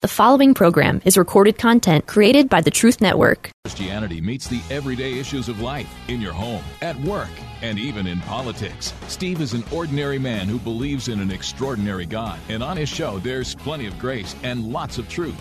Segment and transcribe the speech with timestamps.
[0.00, 3.50] The following program is recorded content created by the Truth Network.
[3.64, 7.28] Christianity meets the everyday issues of life in your home, at work,
[7.62, 8.94] and even in politics.
[9.08, 13.18] Steve is an ordinary man who believes in an extraordinary God, and on his show,
[13.18, 15.34] there's plenty of grace and lots of truth,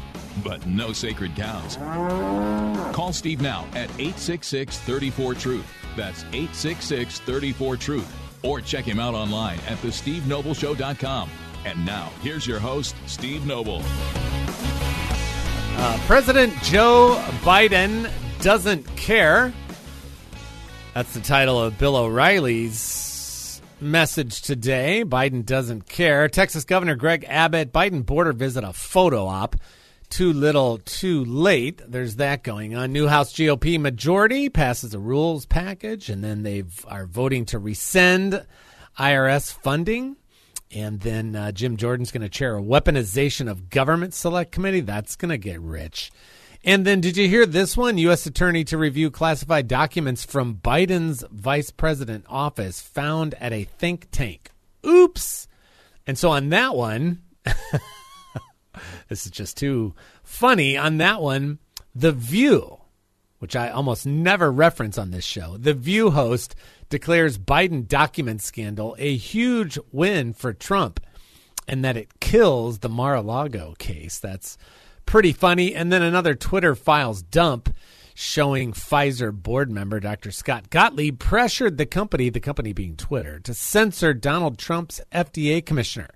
[0.43, 1.76] but no sacred cows.
[2.96, 5.71] Call Steve now at 866 34 Truth.
[5.96, 8.12] That's 866 34 Truth.
[8.44, 11.29] Or check him out online at thestevenobleshow.com.
[11.65, 13.81] And now, here's your host, Steve Noble.
[15.79, 18.09] Uh, President Joe Biden
[18.41, 19.53] doesn't care.
[20.93, 25.03] That's the title of Bill O'Reilly's message today.
[25.05, 26.27] Biden doesn't care.
[26.27, 29.55] Texas Governor Greg Abbott, Biden border visit a photo op.
[30.09, 31.81] Too little, too late.
[31.85, 32.94] There's that going on.
[32.94, 38.45] New House GOP majority passes a rules package, and then they are voting to rescind
[38.97, 40.16] IRS funding.
[40.71, 44.81] And then uh, Jim Jordan's going to chair a weaponization of government select committee.
[44.81, 46.12] That's going to get rich.
[46.63, 47.98] And then, did you hear this one?
[47.99, 48.25] U.S.
[48.25, 54.52] Attorney to review classified documents from Biden's vice president office found at a think tank.
[54.86, 55.47] Oops.
[56.06, 57.22] And so, on that one,
[59.08, 60.75] this is just too funny.
[60.75, 61.59] On that one,
[61.95, 62.80] The View,
[63.39, 66.55] which I almost never reference on this show, The View host
[66.89, 70.99] declares Biden document scandal a huge win for Trump
[71.67, 74.19] and that it kills the Mar a Lago case.
[74.19, 74.57] That's
[75.05, 75.75] pretty funny.
[75.75, 77.73] And then another Twitter files dump
[78.16, 80.31] showing Pfizer board member Dr.
[80.31, 86.09] Scott Gottlieb pressured the company, the company being Twitter, to censor Donald Trump's FDA commissioner.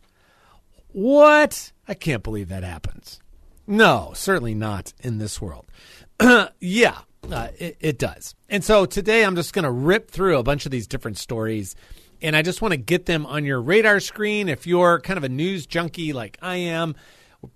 [0.88, 1.72] What?
[1.88, 3.20] I can't believe that happens.
[3.68, 5.66] No, certainly not in this world.
[6.60, 8.36] yeah, uh, it, it does.
[8.50, 11.76] And so today I'm just going to rip through a bunch of these different stories.
[12.22, 14.50] And I just want to get them on your radar screen.
[14.50, 16.96] If you're kind of a news junkie like I am,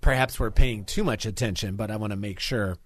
[0.00, 2.76] perhaps we're paying too much attention, but I want to make sure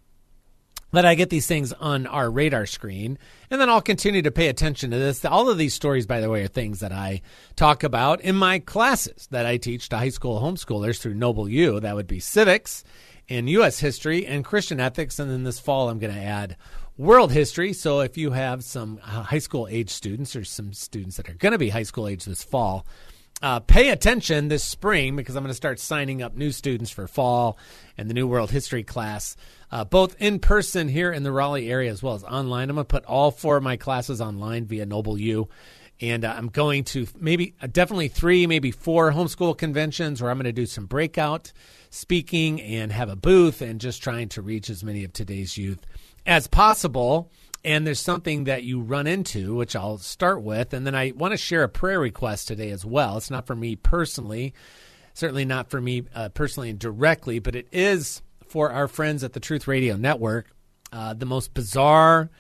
[0.93, 3.19] that I get these things on our radar screen.
[3.51, 5.25] And then I'll continue to pay attention to this.
[5.25, 7.23] All of these stories, by the way, are things that I
[7.57, 11.79] talk about in my classes that I teach to high school homeschoolers through Noble U.
[11.81, 12.85] That would be civics
[13.31, 13.79] in U.S.
[13.79, 15.19] history and Christian ethics.
[15.19, 16.57] And then this fall, I'm going to add
[16.99, 17.73] world history.
[17.73, 21.35] So if you have some uh, high school age students or some students that are
[21.35, 22.85] going to be high school age this fall,
[23.41, 27.07] uh, pay attention this spring because I'm going to start signing up new students for
[27.07, 27.57] fall
[27.97, 29.37] and the new world history class,
[29.71, 32.69] uh, both in person here in the Raleigh area as well as online.
[32.69, 35.49] I'm going to put all four of my classes online via Noble U.
[36.01, 40.39] And uh, I'm going to maybe uh, definitely three, maybe four homeschool conventions where I'm
[40.39, 41.53] going to do some breakout
[41.91, 45.85] speaking and have a booth and just trying to reach as many of today's youth
[46.25, 47.31] as possible.
[47.65, 50.73] And there's something that you run into, which I'll start with.
[50.73, 53.19] And then I want to share a prayer request today as well.
[53.19, 54.55] It's not for me personally,
[55.13, 59.35] certainly not for me uh, personally and directly, but it is for our friends at
[59.35, 60.51] the Truth Radio Network.
[60.93, 62.31] Uh, the most bizarre,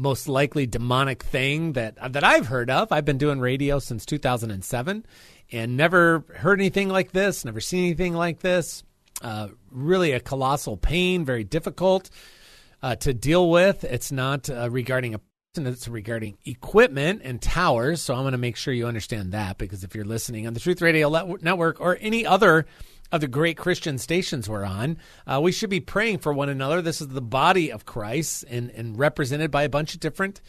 [0.00, 2.90] most likely demonic thing that that I've heard of.
[2.90, 5.06] I've been doing radio since 2007
[5.52, 8.82] and never heard anything like this, never seen anything like this.
[9.22, 12.08] Uh, really a colossal pain, very difficult
[12.82, 13.84] uh, to deal with.
[13.84, 15.20] It's not uh, regarding a
[15.54, 18.00] person, it's regarding equipment and towers.
[18.00, 20.60] So I'm going to make sure you understand that because if you're listening on the
[20.60, 21.10] Truth Radio
[21.42, 22.64] Network or any other
[23.12, 26.82] of the great Christian stations we're on, uh, we should be praying for one another.
[26.82, 30.40] This is the body of Christ and, and represented by a bunch of different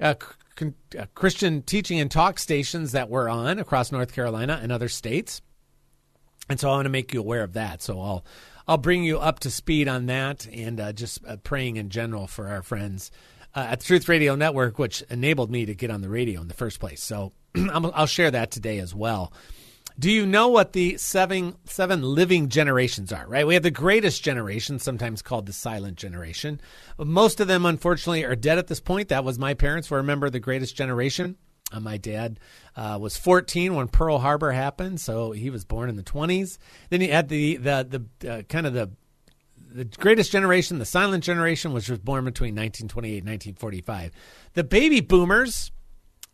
[0.00, 0.14] uh,
[0.60, 5.42] uh, Christian teaching and talk stations that we're on across North Carolina and other states.
[6.48, 7.82] And so I want to make you aware of that.
[7.82, 8.24] So I'll
[8.66, 12.26] I'll bring you up to speed on that and uh, just uh, praying in general
[12.26, 13.10] for our friends
[13.54, 16.48] uh, at the Truth Radio Network, which enabled me to get on the radio in
[16.48, 17.02] the first place.
[17.02, 17.32] So
[17.72, 19.32] I'll share that today as well.
[19.96, 23.26] Do you know what the seven seven living generations are?
[23.28, 26.60] Right, we have the greatest generation, sometimes called the silent generation.
[26.98, 29.08] Most of them, unfortunately, are dead at this point.
[29.08, 29.90] That was my parents.
[29.90, 31.36] Were a member of the greatest generation.
[31.72, 32.40] Uh, my dad
[32.76, 36.58] uh, was 14 when Pearl Harbor happened, so he was born in the 20s.
[36.90, 38.90] Then you had the the the uh, kind of the
[39.74, 44.12] the greatest generation, the silent generation, which was born between 1928 and 1945.
[44.54, 45.72] The baby boomers,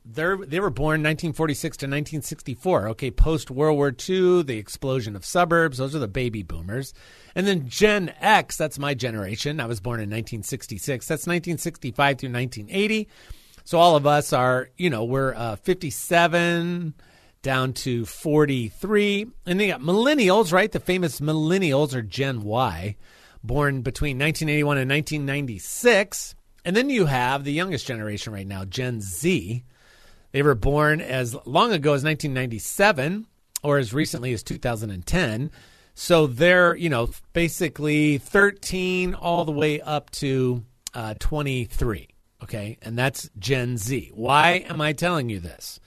[0.05, 2.89] they they were born 1946 to 1964.
[2.91, 5.79] Okay, post World War II, the explosion of suburbs.
[5.79, 6.95] Those are the baby boomers.
[7.35, 9.61] And then Gen X, that's my generation.
[9.61, 11.07] I was born in 1966.
[11.07, 13.09] That's 1965 through 1980.
[13.65, 16.95] So all of us are, you know, we're uh, 57
[17.43, 19.27] down to 43.
[19.47, 20.73] And they got millennials, right?
[20.73, 22.97] The famous millennials are Gen Y,
[23.45, 26.35] born between 1981 and 1996.
[26.65, 29.65] And then you have the youngest generation right now, Gen Z.
[30.33, 33.27] They were born as long ago as 1997
[33.63, 35.51] or as recently as 2010.
[35.95, 42.09] So they're, you know, basically 13 all the way up to uh, 23.
[42.43, 42.79] Okay.
[42.83, 44.13] And that's Gen Z.
[44.15, 45.81] Why am I telling you this?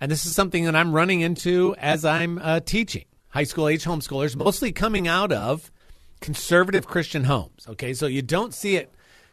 [0.00, 3.84] And this is something that I'm running into as I'm uh, teaching high school age
[3.84, 5.72] homeschoolers, mostly coming out of
[6.20, 7.66] conservative Christian homes.
[7.68, 7.94] Okay.
[7.94, 8.92] So you don't see it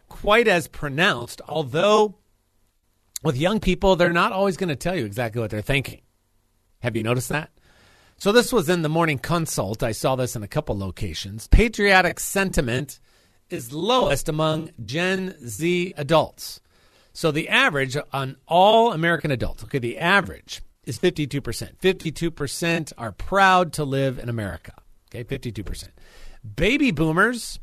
[0.10, 2.16] quite as pronounced, although
[3.26, 6.02] with young people, they're not always going to tell you exactly what they're thinking.
[6.80, 7.50] Have you noticed that?
[8.18, 9.82] So this was in the morning consult.
[9.82, 11.48] I saw this in a couple locations.
[11.48, 13.00] Patriotic sentiment
[13.50, 16.62] is lowest among Gen Z adults.
[17.14, 21.78] So the average on all American adults, okay, the average is 52%.
[21.78, 24.74] 52% are proud to live in America.
[25.10, 25.90] Okay, 52%.
[26.56, 27.60] Baby boomers,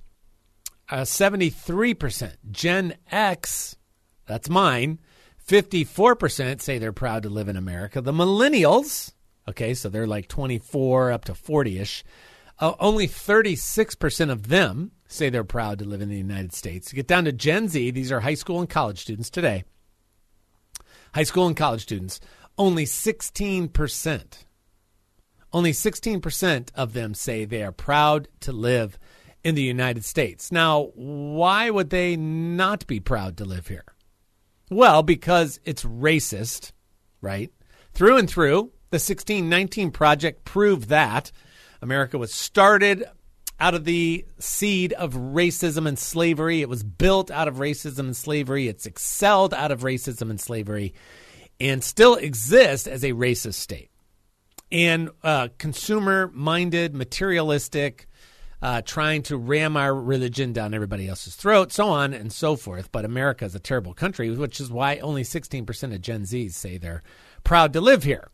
[0.91, 2.33] uh, 73%.
[2.51, 3.77] Gen X,
[4.27, 4.99] that's mine,
[5.47, 8.01] 54% say they're proud to live in America.
[8.01, 9.13] The millennials,
[9.49, 12.05] okay, so they're like 24 up to 40 ish,
[12.59, 16.93] uh, only 36% of them say they're proud to live in the United States.
[16.93, 19.65] You get down to Gen Z, these are high school and college students today.
[21.15, 22.21] High school and college students,
[22.57, 24.45] only 16%.
[25.53, 28.99] Only 16% of them say they are proud to live
[29.45, 30.51] in the United States.
[30.51, 33.85] Now, why would they not be proud to live here?
[34.75, 36.73] Well, because it's racist,
[37.21, 37.53] right?
[37.95, 38.73] Through and through.
[38.91, 41.33] The 1619 Project proved that.
[41.81, 43.05] America was started
[43.59, 46.63] out of the seed of racism and slavery.
[46.63, 48.69] It was built out of racism and slavery.
[48.69, 50.95] It's excelled out of racism and slavery
[51.61, 53.91] and still exists as a racist state.
[54.73, 58.09] And uh, consumer minded, materialistic,
[58.63, 62.93] uh, trying to ram our religion down everybody else's throat, so on and so forth.
[62.93, 66.79] But America is a terrible country, which is why only 16% of Gen Zs say
[66.79, 67.03] they're
[67.43, 68.31] proud to live here.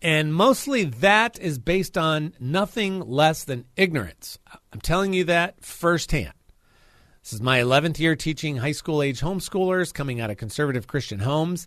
[0.00, 4.38] And mostly that is based on nothing less than ignorance.
[4.72, 6.32] I'm telling you that firsthand.
[7.22, 11.20] This is my 11th year teaching high school age homeschoolers coming out of conservative Christian
[11.20, 11.66] homes.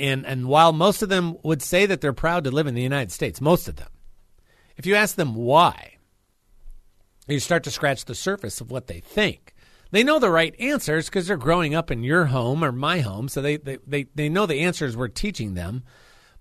[0.00, 2.82] And, and while most of them would say that they're proud to live in the
[2.82, 3.90] United States, most of them,
[4.76, 5.97] if you ask them why,
[7.34, 9.54] you start to scratch the surface of what they think.
[9.90, 13.28] They know the right answers because they're growing up in your home or my home,
[13.28, 15.82] so they, they, they, they know the answers we're teaching them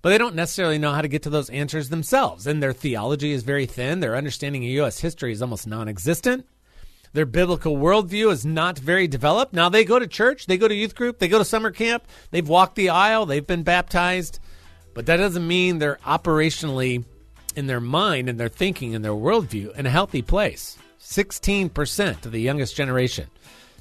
[0.02, 2.48] but they don't necessarily know how to get to those answers themselves.
[2.48, 4.00] And their theology is very thin.
[4.00, 5.00] Their understanding of U.S.
[5.00, 6.48] history is almost non existent.
[7.14, 9.54] Their biblical worldview is not very developed.
[9.54, 12.04] Now, they go to church, they go to youth group, they go to summer camp,
[12.32, 14.40] they've walked the aisle, they've been baptized,
[14.94, 17.06] but that doesn't mean they're operationally
[17.58, 20.78] in their mind and their thinking and their worldview in a healthy place.
[21.02, 23.28] 16% of the youngest generation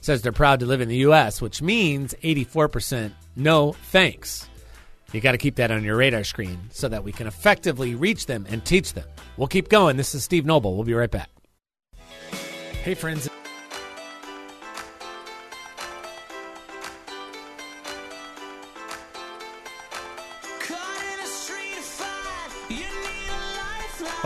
[0.00, 4.49] says they're proud to live in the U.S., which means 84% no thanks.
[5.12, 8.26] You got to keep that on your radar screen so that we can effectively reach
[8.26, 9.06] them and teach them.
[9.37, 9.96] We'll keep going.
[9.96, 10.75] This is Steve Noble.
[10.75, 11.31] We'll be right back.
[12.82, 13.28] Hey, friends.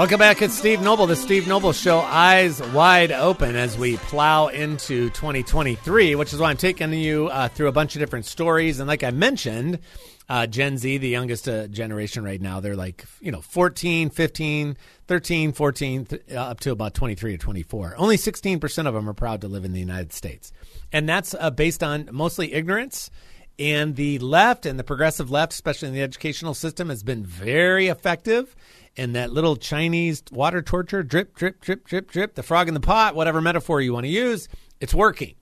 [0.01, 0.41] Welcome back.
[0.41, 6.15] It's Steve Noble, the Steve Noble Show, eyes wide open as we plow into 2023,
[6.15, 8.81] which is why I'm taking you uh, through a bunch of different stories.
[8.81, 9.79] And like I mentioned,
[10.27, 14.79] uh, Gen Z, the youngest uh, generation right now, they're like, you know, 14, 15,
[15.07, 17.97] 13, 14, th- up to about 23 or 24.
[17.99, 20.51] Only 16% of them are proud to live in the United States.
[20.95, 23.11] And that's uh, based on mostly ignorance.
[23.59, 27.89] And the left and the progressive left, especially in the educational system, has been very
[27.89, 28.57] effective
[28.97, 32.81] in that little Chinese water torture drip, drip, drip, drip, drip, the frog in the
[32.81, 34.49] pot, whatever metaphor you want to use,
[34.81, 35.35] it's working.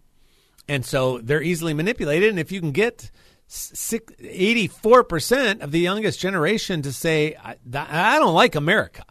[0.69, 2.31] And so they're easily manipulated.
[2.31, 3.11] And if you can get
[3.49, 9.05] 84% of the youngest generation to say, I, I don't like America,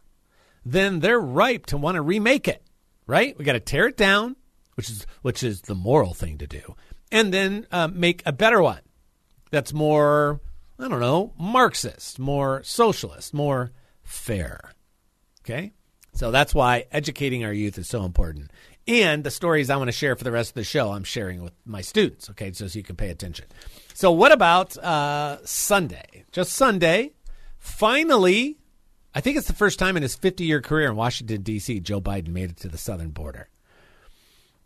[0.64, 2.62] then they're ripe to want to remake it,
[3.08, 3.38] right?
[3.38, 4.36] We got to tear it down,
[4.76, 6.76] which is, which is the moral thing to do,
[7.12, 8.82] and then uh, make a better one
[9.50, 10.40] that's more,
[10.78, 13.72] I don't know, Marxist, more socialist, more
[14.08, 14.72] fair.
[15.42, 15.72] Okay?
[16.14, 18.52] So that's why educating our youth is so important.
[18.88, 21.44] And the stories I want to share for the rest of the show, I'm sharing
[21.44, 23.46] with my students, okay, so, so you can pay attention.
[23.94, 26.24] So, what about uh, Sunday?
[26.32, 27.12] Just Sunday,
[27.60, 28.58] finally,
[29.14, 32.00] I think it's the first time in his 50 year career in Washington, D.C., Joe
[32.00, 33.50] Biden made it to the southern border.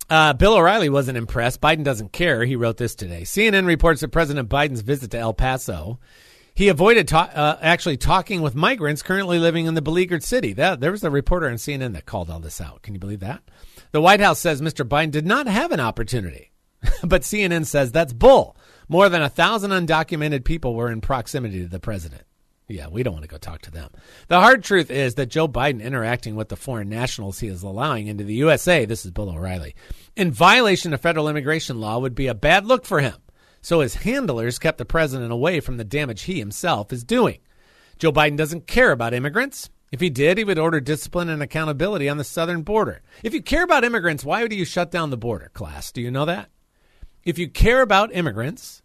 [0.10, 1.62] Uh, Bill O'Reilly wasn't impressed.
[1.62, 2.44] Biden doesn't care.
[2.44, 3.22] He wrote this today.
[3.22, 6.00] CNN reports that President Biden's visit to El Paso,
[6.54, 10.54] he avoided ta- uh, actually talking with migrants currently living in the beleaguered city.
[10.54, 12.82] That, there was a reporter on CNN that called all this out.
[12.82, 13.42] Can you believe that?
[13.92, 14.88] The White House says Mr.
[14.88, 16.52] Biden did not have an opportunity,
[17.04, 18.56] but CNN says that's bull.
[18.88, 22.24] More than a thousand undocumented people were in proximity to the president.
[22.68, 23.90] Yeah, we don't want to go talk to them.
[24.30, 28.08] The hard truth is that Joe Biden interacting with the foreign nationals he is allowing
[28.08, 29.76] into the USA, this is Bill O'Reilly,
[30.16, 33.16] in violation of federal immigration law would be a bad look for him.
[33.62, 37.40] So his handlers kept the president away from the damage he himself is doing.
[38.00, 39.70] Joe Biden doesn't care about immigrants.
[39.92, 43.02] If he did, he would order discipline and accountability on the southern border.
[43.24, 45.92] If you care about immigrants, why would you shut down the border, class?
[45.92, 46.50] Do you know that?
[47.24, 48.82] If you care about immigrants,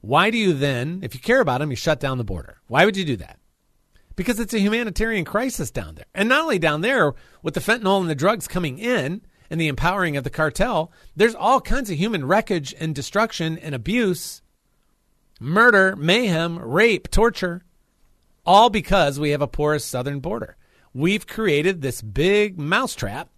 [0.00, 2.58] why do you then, if you care about them, you shut down the border?
[2.68, 3.38] Why would you do that?
[4.16, 6.06] Because it's a humanitarian crisis down there.
[6.14, 9.22] And not only down there, with the fentanyl and the drugs coming in
[9.54, 13.72] and the empowering of the cartel, there's all kinds of human wreckage and destruction and
[13.72, 14.42] abuse,
[15.38, 17.62] murder, mayhem, rape, torture,
[18.44, 20.56] all because we have a porous southern border.
[20.92, 23.28] We've created this big mousetrap,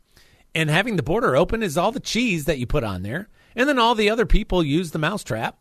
[0.54, 3.28] and having the border open is all the cheese that you put on there.
[3.54, 5.58] And then all the other people use the mousetrap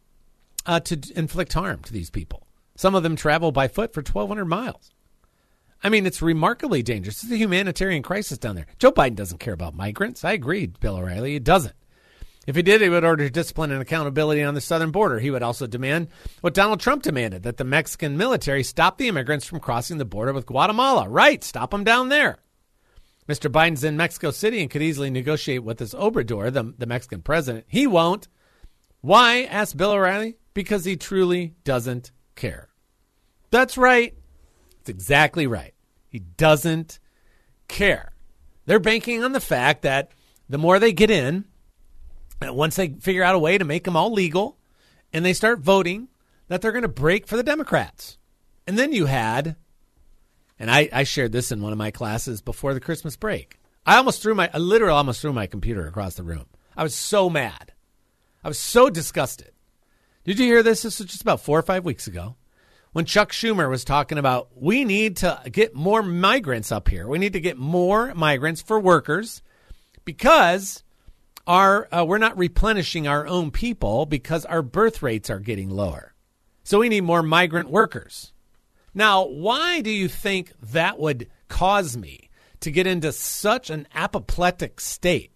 [0.65, 2.47] uh, to inflict harm to these people.
[2.77, 4.91] Some of them travel by foot for 1,200 miles.
[5.85, 7.21] I mean, it's remarkably dangerous.
[7.21, 8.65] It's a humanitarian crisis down there.
[8.79, 10.25] Joe Biden doesn't care about migrants.
[10.25, 11.33] I agree, Bill O'Reilly.
[11.33, 11.75] He doesn't.
[12.47, 15.19] If he did, he would order discipline and accountability on the southern border.
[15.19, 16.07] He would also demand
[16.41, 20.33] what Donald Trump demanded that the Mexican military stop the immigrants from crossing the border
[20.33, 21.07] with Guatemala.
[21.07, 22.39] Right, stop them down there.
[23.29, 23.51] Mr.
[23.51, 27.65] Biden's in Mexico City and could easily negotiate with this Obrador, the, the Mexican president.
[27.67, 28.27] He won't.
[29.01, 29.43] Why?
[29.43, 32.69] asked Bill O'Reilly because he truly doesn't care.
[33.51, 34.15] That's right.
[34.79, 35.74] It's exactly right.
[36.15, 36.99] He doesn't
[37.67, 38.13] care.
[38.65, 40.11] They're banking on the fact that
[40.47, 41.43] the more they get in,
[42.41, 44.57] once they figure out a way to make them all legal
[45.11, 46.07] and they start voting,
[46.47, 48.17] that they're going to break for the Democrats.
[48.65, 49.57] And then you had,
[50.57, 53.59] and I, I shared this in one of my classes before the Christmas break.
[53.85, 56.45] I almost threw my, I literally almost threw my computer across the room.
[56.77, 57.73] I was so mad.
[58.41, 59.51] I was so disgusted.
[60.23, 60.83] Did you hear this?
[60.83, 62.37] This was just about four or five weeks ago
[62.95, 67.09] when Chuck Schumer was talking about we need to get more migrants up here.
[67.09, 69.41] We need to get more migrants for workers
[70.05, 70.81] because
[71.45, 76.13] our uh, we're not replenishing our own people because our birth rates are getting lower.
[76.63, 78.31] So we need more migrant workers.
[78.93, 82.29] Now, why do you think that would cause me
[82.61, 85.33] to get into such an apoplectic state?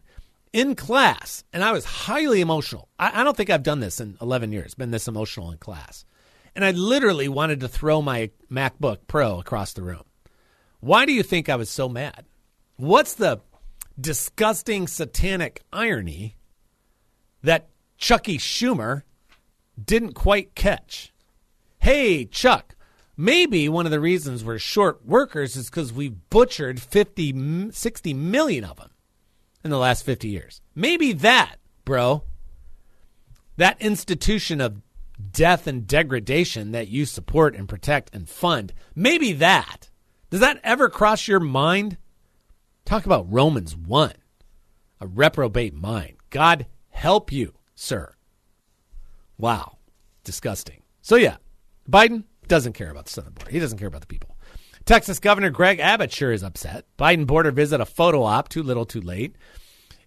[0.51, 2.89] in class, and I was highly emotional.
[2.98, 6.06] I, I, don't think I've done this in 11 years, been this emotional in class.
[6.60, 10.04] And I literally wanted to throw my MacBook Pro across the room.
[10.82, 12.25] Why do you think I was so mad?
[12.75, 13.39] What's the
[13.98, 16.36] disgusting satanic irony
[17.44, 19.04] that Chucky Schumer
[19.82, 21.13] didn't quite catch?
[21.80, 22.75] Hey, Chuck,
[23.16, 28.66] maybe one of the reasons we're short workers is because we've butchered 50, 60 million
[28.66, 28.89] of them
[29.63, 30.60] in the last 50 years.
[30.75, 32.25] Maybe that, bro,
[33.56, 34.82] that institution of
[35.32, 39.90] death and degradation that you support and protect and fund, maybe that.
[40.30, 41.98] Does that ever cross your mind?
[42.86, 44.14] Talk about Romans 1,
[45.02, 46.18] a reprobate mind.
[46.30, 48.14] God help you, sir.
[49.38, 49.78] Wow.
[50.24, 50.84] Disgusting.
[51.02, 51.38] So, yeah,
[51.90, 53.52] Biden doesn't care about the southern border.
[53.52, 54.36] He doesn't care about the people.
[54.86, 56.86] Texas Governor Greg Abbott sure is upset.
[56.98, 59.36] Biden border visit a photo op, too little, too late.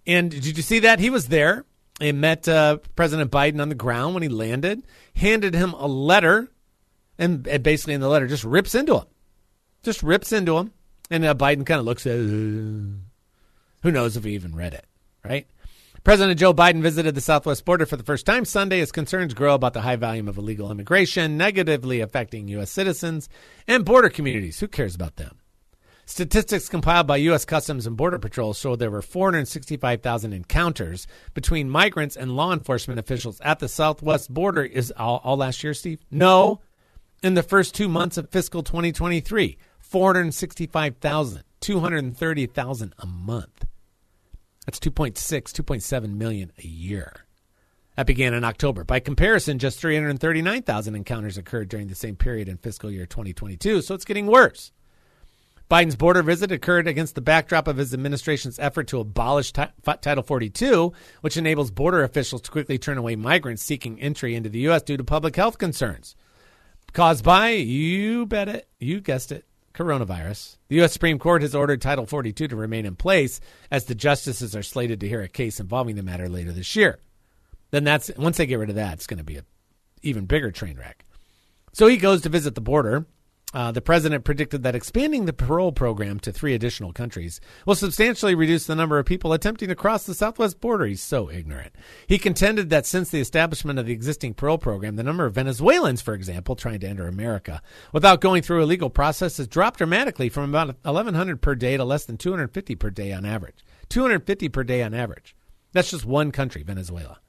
[0.07, 0.99] And did you see that?
[0.99, 1.65] He was there
[2.03, 4.83] and met uh, President Biden on the ground when he landed,
[5.15, 6.49] handed him a letter,
[7.19, 9.07] and, and, basically in the letter just rips into him.
[9.83, 10.73] Just rips into him.
[11.11, 12.19] And uh, Biden kind of looks at.
[12.19, 12.99] Uh,
[13.83, 14.87] who knows if he even read it,
[15.25, 15.47] right?
[16.05, 19.55] President Joe Biden visited the southwest border for the first time Sunday as concerns grow
[19.55, 22.71] about the high volume of illegal immigration negatively affecting U.S.
[22.71, 23.29] citizens
[23.69, 24.59] and border communities.
[24.61, 25.37] Who cares about them?
[26.05, 27.45] Statistics compiled by U.S.
[27.45, 33.41] Customs and Border Patrol show there were 465,000 encounters between migrants and law enforcement officials
[33.41, 34.65] at the southwest border.
[34.65, 36.01] Is all, all last year, Steve?
[36.11, 36.61] No.
[37.23, 43.65] In the first two months of fiscal 2023, 465,000, 230,000 a month.
[44.67, 47.27] That's 2.6, 2.7 million a year.
[47.97, 48.85] That began in October.
[48.85, 53.95] By comparison, just 339,000 encounters occurred during the same period in fiscal year 2022, so
[53.95, 54.73] it's getting worse.
[55.73, 59.65] Biden's border visit occurred against the backdrop of his administration's effort to abolish t-
[60.03, 64.59] Title 42, which enables border officials to quickly turn away migrants seeking entry into the
[64.59, 64.83] U.S.
[64.83, 66.15] due to public health concerns.
[66.93, 70.59] Caused by, you bet it, you guessed it, coronavirus.
[70.69, 70.93] The U.S.
[70.93, 75.01] Supreme Court has ordered Title 42 to remain in place as the justices are slated
[75.01, 76.99] to hear a case involving the matter later this year.
[77.71, 79.47] Then that's once they get rid of that, it's going to be an
[80.03, 81.07] even bigger train wreck.
[81.73, 83.07] So he goes to visit the border
[83.55, 88.35] Uh, the president predicted that expanding the parole program to three additional countries will substantially
[88.35, 90.87] reduce the number of people attempting to cross the southwest border.
[90.87, 91.75] He's so ignorant.
[92.07, 96.01] He contended that since the establishment of the existing parole program, the number of Venezuelans,
[96.01, 97.61] for example, trying to enter America
[97.93, 101.85] without going through a legal process has dropped dramatically from about 1,100 per day to
[101.85, 103.65] less than 250 per day on average.
[103.91, 105.37] 250 per day on average.
[105.73, 107.22] That's just one country, Venezuela.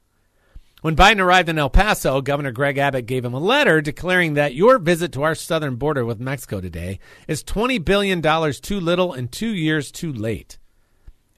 [0.84, 4.54] When Biden arrived in El Paso, Governor Greg Abbott gave him a letter declaring that
[4.54, 9.32] your visit to our southern border with Mexico today is $20 billion too little and
[9.32, 10.58] two years too late.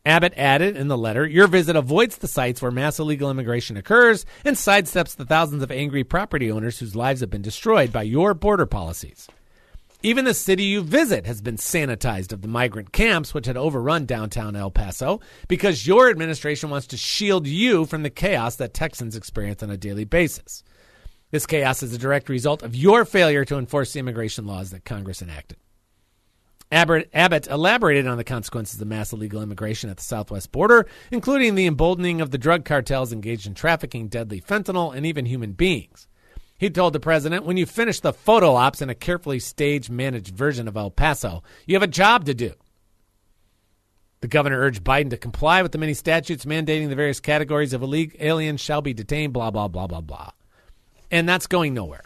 [0.04, 4.25] Abbott added in the letter, Your visit avoids the sites where mass illegal immigration occurs
[4.44, 8.34] and sidesteps the thousands of angry property owners whose lives have been destroyed by your
[8.34, 9.28] border policies.
[10.06, 14.06] Even the city you visit has been sanitized of the migrant camps which had overrun
[14.06, 19.16] downtown El Paso because your administration wants to shield you from the chaos that Texans
[19.16, 20.62] experience on a daily basis.
[21.32, 24.86] This chaos is a direct result of your failure to enforce the immigration laws that
[24.86, 25.58] Congress enacted.
[26.72, 31.66] Abbott, elaborated on the consequences of mass illegal immigration at the southwest border, including the
[31.66, 36.08] emboldening of the drug cartels engaged in trafficking deadly fentanyl and even human beings.
[36.58, 40.36] He told the president, when you finish the photo ops in a carefully staged, managed
[40.36, 42.54] version of El Paso, you have a job to do.
[44.22, 47.84] The governor urged Biden to comply with the many statutes mandating the various categories of
[47.84, 50.32] illegal aliens shall be detained, blah, blah, blah, blah, blah.
[51.12, 52.06] And that's going nowhere.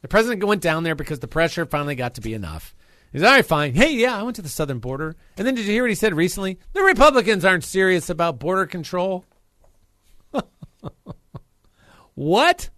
[0.00, 2.74] The president went down there because the pressure finally got to be enough.
[3.12, 3.74] He's all right, fine.
[3.74, 5.14] Hey, yeah, I went to the southern border.
[5.36, 6.58] And then did you hear what he said recently?
[6.72, 9.26] The Republicans aren't serious about border control.
[12.14, 12.70] what?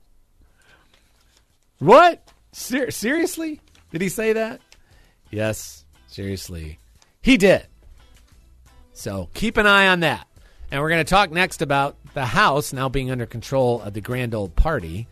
[1.84, 2.30] What?
[2.52, 3.60] Ser- seriously?
[3.90, 4.62] Did he say that?
[5.30, 6.78] Yes, seriously.
[7.20, 7.66] He did.
[8.94, 10.26] So keep an eye on that.
[10.70, 14.00] And we're going to talk next about the House now being under control of the
[14.00, 15.06] grand old party.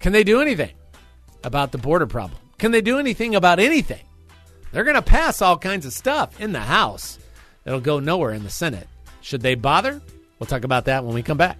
[0.00, 0.72] Can they do anything
[1.44, 2.40] about the border problem?
[2.58, 4.02] Can they do anything about anything?
[4.72, 7.20] They're going to pass all kinds of stuff in the House.
[7.64, 8.88] It'll go nowhere in the Senate.
[9.20, 10.02] Should they bother?
[10.40, 11.56] We'll talk about that when we come back.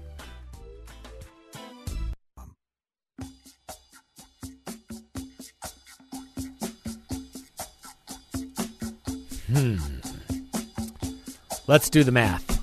[11.67, 12.61] Let's do the math.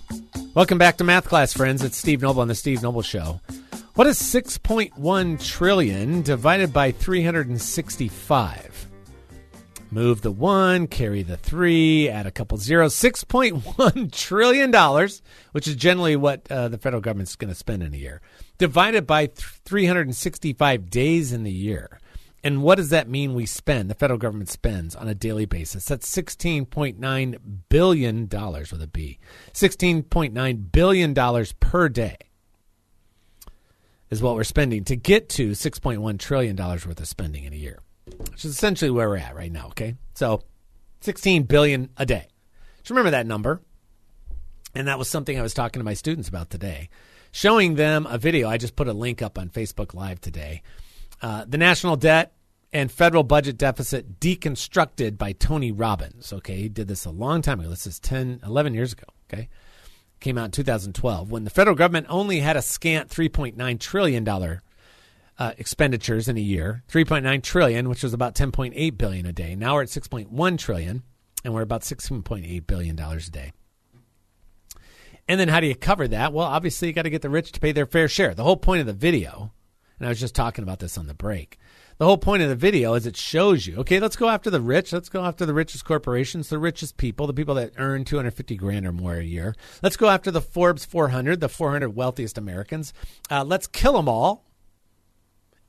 [0.54, 1.84] Welcome back to Math Class, friends.
[1.84, 3.42] It's Steve Noble on the Steve Noble Show.
[3.96, 8.88] What is 6.1 trillion divided by 365?
[9.90, 12.94] Move the one, carry the three, add a couple zeros.
[12.94, 14.72] $6.1 trillion,
[15.52, 18.22] which is generally what uh, the federal government's going to spend in a year,
[18.60, 22.00] divided by th- 365 days in the year.
[22.44, 25.86] And what does that mean we spend, the federal government spends on a daily basis?
[25.86, 29.20] That's $16.9 billion with a B.
[29.54, 32.18] $16.9 billion per day
[34.10, 37.80] is what we're spending to get to $6.1 trillion worth of spending in a year,
[38.32, 39.96] which is essentially where we're at right now, okay?
[40.16, 40.42] So
[41.02, 42.28] 16 billion a day.
[42.80, 43.62] Just remember that number.
[44.74, 46.90] And that was something I was talking to my students about today,
[47.32, 48.50] showing them a video.
[48.50, 50.64] I just put a link up on Facebook Live today
[51.22, 52.34] uh, the national debt
[52.74, 56.32] and federal budget deficit deconstructed by Tony Robbins.
[56.32, 57.70] Okay, he did this a long time ago.
[57.70, 59.06] This is 10, 11 years ago.
[59.32, 59.50] Okay,
[60.20, 64.62] came out in 2012 when the federal government only had a scant 3.9 trillion dollar
[65.38, 69.56] uh, expenditures in a year, 3.9 trillion, which was about 10.8 billion a day.
[69.56, 71.04] Now we're at 6.1 trillion,
[71.44, 73.52] and we're about 16.8 billion dollars a day.
[75.28, 76.34] And then how do you cover that?
[76.34, 78.34] Well, obviously you got to get the rich to pay their fair share.
[78.34, 79.54] The whole point of the video
[80.02, 81.60] and I was just talking about this on the break.
[82.00, 84.60] The whole point of the video is it shows you, okay, let's go after the
[84.60, 84.92] rich.
[84.92, 88.88] Let's go after the richest corporations, the richest people, the people that earn 250 grand
[88.88, 89.56] or more a year.
[89.84, 92.94] Let's go after the Forbes 400, the 400 wealthiest Americans.
[93.30, 94.44] Uh, let's kill them all.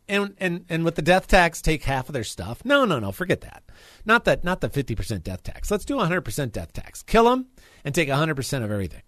[0.08, 2.64] And, and and with the death tax, take half of their stuff.
[2.64, 3.64] No, no, no, forget that.
[4.06, 5.70] Not that, not the 50% death tax.
[5.70, 7.02] Let's do 100% death tax.
[7.02, 7.48] Kill them
[7.84, 9.02] and take 100% of everything.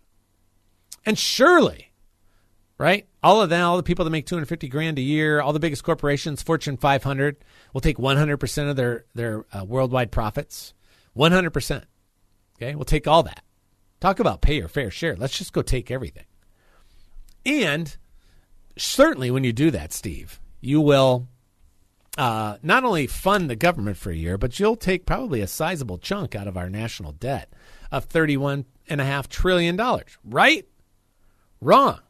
[1.06, 1.93] And surely
[2.78, 3.06] right?
[3.22, 5.84] All of them, all the people that make 250 grand a year, all the biggest
[5.84, 7.37] corporations, Fortune 500,
[7.72, 10.74] will take 100% of their their uh, worldwide profits.
[11.16, 11.84] 100%.
[12.56, 12.74] Okay?
[12.74, 13.44] We'll take all that.
[14.00, 15.16] Talk about pay your fair share.
[15.16, 16.24] Let's just go take everything.
[17.46, 17.96] And
[18.76, 21.28] certainly when you do that, Steve, you will
[22.18, 25.98] uh, not only fund the government for a year, but you'll take probably a sizable
[25.98, 27.52] chunk out of our national debt
[27.92, 29.80] of $31.5 trillion,
[30.24, 30.66] right?
[31.60, 32.00] Wrong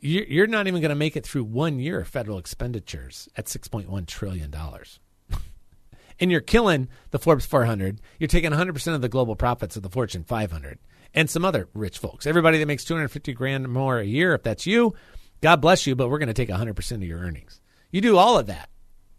[0.00, 4.06] you're not even going to make it through one year of federal expenditures at $6.1
[4.06, 4.54] trillion.
[6.20, 8.00] and you're killing the Forbes 400.
[8.18, 10.78] You're taking 100% of the global profits of the Fortune 500
[11.14, 12.26] and some other rich folks.
[12.26, 14.94] Everybody that makes 250 grand more a year, if that's you,
[15.40, 17.60] God bless you, but we're going to take 100% of your earnings.
[17.90, 18.68] You do all of that.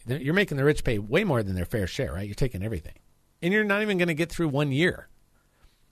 [0.07, 2.25] You're making the rich pay way more than their fair share, right?
[2.25, 2.95] You're taking everything.
[3.41, 5.07] And you're not even going to get through one year,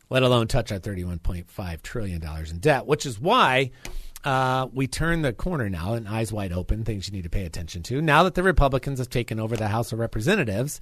[0.10, 3.72] let alone touch our $31.5 trillion in debt, which is why
[4.28, 7.46] uh, we turn the corner now and eyes wide open, things you need to pay
[7.46, 8.02] attention to.
[8.02, 10.82] Now that the Republicans have taken over the House of Representatives,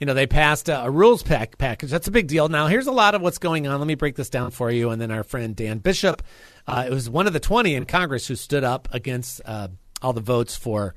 [0.00, 1.90] you know, they passed a, a rules pack package.
[1.90, 2.48] That's a big deal.
[2.48, 3.78] Now, here's a lot of what's going on.
[3.78, 4.90] Let me break this down for you.
[4.90, 6.24] And then our friend Dan Bishop,
[6.66, 9.68] uh, it was one of the 20 in Congress who stood up against uh,
[10.02, 10.96] all the votes for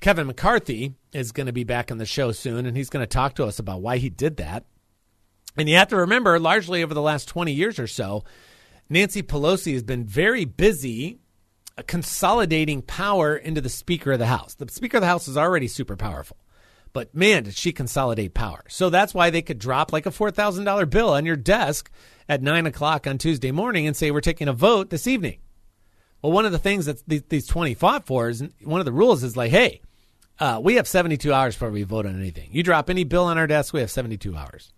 [0.00, 2.64] Kevin McCarthy, is going to be back on the show soon.
[2.64, 4.66] And he's going to talk to us about why he did that.
[5.56, 8.22] And you have to remember, largely over the last 20 years or so,
[8.88, 11.18] Nancy Pelosi has been very busy
[11.82, 14.54] consolidating power into the Speaker of the House.
[14.54, 16.36] The Speaker of the House is already super powerful.
[16.92, 18.62] But man, did she consolidate power.
[18.68, 21.90] So that's why they could drop like a $4,000 bill on your desk
[22.28, 25.38] at 9 o'clock on Tuesday morning and say, We're taking a vote this evening.
[26.24, 29.22] Well, one of the things that these 20 fought for is one of the rules
[29.22, 29.82] is like, hey,
[30.38, 32.48] uh, we have 72 hours before we vote on anything.
[32.50, 34.72] You drop any bill on our desk, we have 72 hours.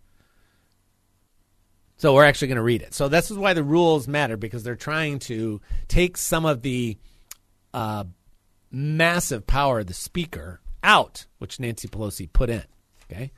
[1.99, 2.93] So we're actually going to read it.
[2.95, 6.99] So this is why the rules matter because they're trying to take some of the
[7.73, 8.05] uh,
[8.71, 12.65] massive power of the speaker out, which Nancy Pelosi put in.
[13.11, 13.33] Okay,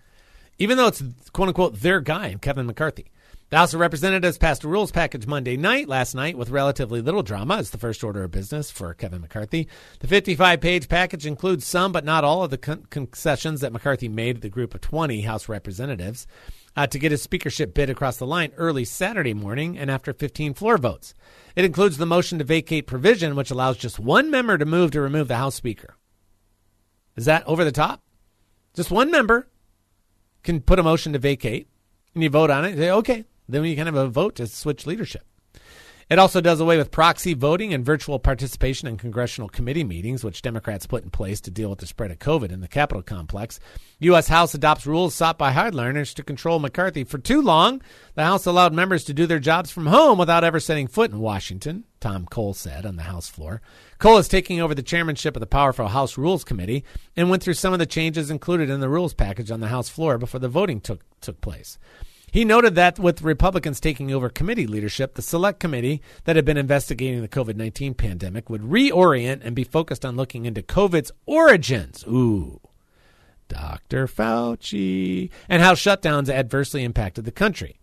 [0.59, 3.11] even though it's quote unquote their guy, Kevin McCarthy.
[3.51, 7.23] The House of Representatives passed a rules package Monday night, last night, with relatively little
[7.23, 7.59] drama.
[7.59, 9.69] It's the first order of business for Kevin McCarthy.
[10.01, 14.07] The 55 page package includes some, but not all, of the con- concessions that McCarthy
[14.07, 16.27] made to the group of 20 House representatives
[16.77, 20.53] uh, to get his speakership bid across the line early Saturday morning and after 15
[20.53, 21.15] floor votes.
[21.57, 25.01] It includes the motion to vacate provision, which allows just one member to move to
[25.01, 25.97] remove the House Speaker.
[27.17, 28.03] Is that over the top?
[28.75, 29.49] Just one member
[30.43, 31.67] can put a motion to vacate,
[32.13, 32.77] and you vote on it.
[32.77, 35.25] Say, okay, then you can have a vote to switch leadership.
[36.11, 40.41] It also does away with proxy voting and virtual participation in congressional committee meetings, which
[40.41, 43.61] Democrats put in place to deal with the spread of COVID in the Capitol complex.
[43.99, 44.29] U.S.
[44.29, 47.05] House adopts rules sought by hardliners to control McCarthy.
[47.05, 47.83] For too long,
[48.15, 51.19] the House allowed members to do their jobs from home without ever setting foot in
[51.19, 53.61] Washington, Tom Cole said on the House floor.
[53.99, 56.85] Cole is taking over the chairmanship of the powerful House Rules Committee
[57.19, 59.91] and went through some of the changes included in the rules package on the House
[59.91, 61.77] floor before the voting took, took place.
[62.31, 66.57] He noted that with Republicans taking over committee leadership, the select committee that had been
[66.57, 72.05] investigating the COVID 19 pandemic would reorient and be focused on looking into COVID's origins.
[72.07, 72.61] Ooh.
[73.49, 74.07] Dr.
[74.07, 77.81] Fauci, and how shutdowns adversely impacted the country.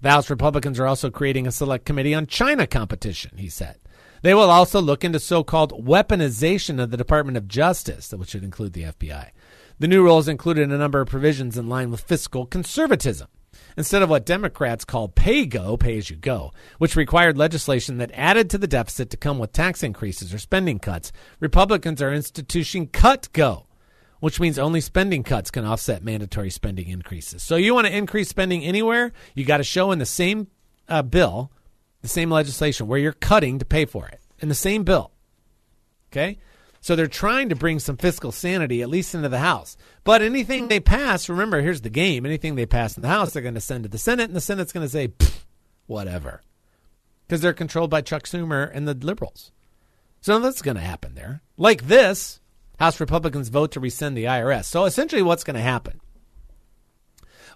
[0.00, 3.78] The House Republicans are also creating a select committee on China competition, he said.
[4.22, 8.44] They will also look into so called weaponization of the Department of Justice, which would
[8.44, 9.30] include the FBI.
[9.80, 13.26] The new rules included a number of provisions in line with fiscal conservatism
[13.76, 18.10] instead of what Democrats call pay go, pay as you go, which required legislation that
[18.14, 21.12] added to the deficit to come with tax increases or spending cuts.
[21.40, 23.66] Republicans are instituting cut go,
[24.20, 27.42] which means only spending cuts can offset mandatory spending increases.
[27.42, 30.48] So you want to increase spending anywhere, you got to show in the same
[30.88, 31.52] uh, bill,
[32.02, 35.12] the same legislation where you're cutting to pay for it in the same bill.
[36.10, 36.38] Okay?
[36.80, 39.76] So they're trying to bring some fiscal sanity, at least into the House.
[40.04, 42.24] But anything they pass, remember, here's the game.
[42.24, 44.40] Anything they pass in the House, they're going to send to the Senate, and the
[44.40, 45.12] Senate's going to say,
[45.86, 46.42] whatever.
[47.26, 49.52] Because they're controlled by Chuck Schumer and the liberals.
[50.20, 51.42] So that's going to happen there.
[51.56, 52.40] Like this,
[52.78, 54.64] House Republicans vote to rescind the IRS.
[54.66, 56.00] So essentially, what's going to happen?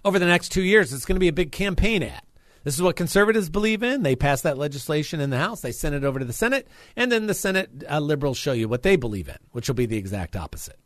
[0.05, 2.21] Over the next two years, it's going to be a big campaign ad.
[2.63, 4.03] This is what conservatives believe in.
[4.03, 7.11] They pass that legislation in the House, they send it over to the Senate, and
[7.11, 9.97] then the Senate uh, liberals show you what they believe in, which will be the
[9.97, 10.79] exact opposite.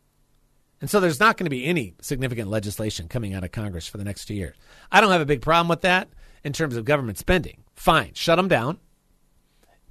[0.80, 3.98] And so there's not going to be any significant legislation coming out of Congress for
[3.98, 4.56] the next two years.
[4.92, 6.10] I don't have a big problem with that
[6.44, 7.64] in terms of government spending.
[7.76, 8.80] Fine, shut them down.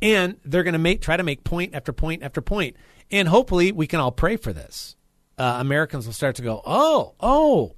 [0.00, 2.76] And they're going to make try to make point after point after point.
[3.10, 4.94] And hopefully we can all pray for this.
[5.38, 7.76] Uh, Americans will start to go, oh, oh,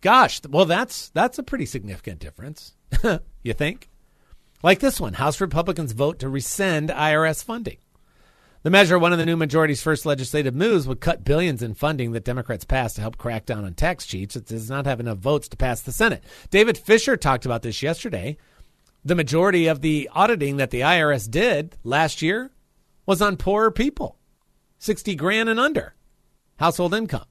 [0.00, 2.74] gosh, well that's that's a pretty significant difference.
[3.42, 3.88] you think?
[4.62, 7.78] Like this one House Republicans vote to rescind IRS funding.
[8.62, 12.12] The measure, one of the new majority's first legislative moves, would cut billions in funding
[12.12, 14.36] that Democrats passed to help crack down on tax cheats.
[14.36, 16.22] It does not have enough votes to pass the Senate.
[16.50, 18.36] David Fisher talked about this yesterday.
[19.04, 22.52] The majority of the auditing that the IRS did last year
[23.04, 24.16] was on poorer people,
[24.78, 25.96] 60 grand and under
[26.56, 27.26] household income.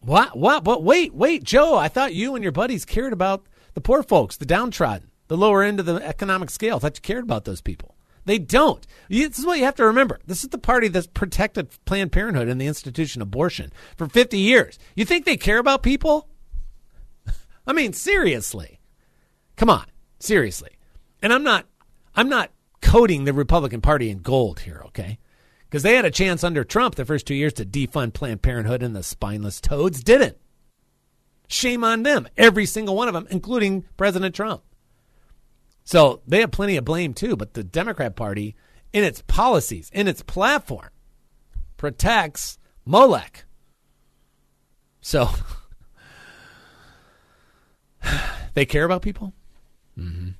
[0.00, 0.36] What?
[0.36, 0.64] What?
[0.64, 3.46] But wait, wait, Joe, I thought you and your buddies cared about
[3.76, 6.80] the poor folks, the downtrodden, the lower end of the economic scale.
[6.80, 7.94] Thought you cared about those people.
[8.24, 8.84] They don't.
[9.10, 10.18] This is what you have to remember.
[10.26, 14.38] This is the party that's protected Planned Parenthood and the institution of abortion for 50
[14.38, 14.78] years.
[14.94, 16.26] You think they care about people?
[17.66, 18.80] I mean, seriously.
[19.56, 19.84] Come on,
[20.20, 20.70] seriously.
[21.22, 21.66] And I'm not
[22.14, 25.18] I'm not coating the Republican Party in gold here, okay?
[25.68, 28.82] Because they had a chance under Trump the first two years to defund Planned Parenthood,
[28.82, 30.38] and the spineless toads didn't.
[31.48, 34.62] Shame on them, every single one of them, including President Trump.
[35.84, 38.56] So they have plenty of blame too, but the Democrat Party,
[38.92, 40.90] in its policies, in its platform,
[41.76, 43.44] protects Molech.
[45.00, 45.30] So
[48.54, 49.32] they care about people?
[49.96, 50.30] Mm-hmm.